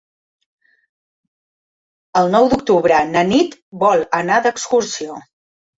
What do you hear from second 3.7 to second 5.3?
vol anar d'excursió.